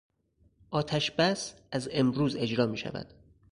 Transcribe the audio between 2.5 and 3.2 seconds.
میشود.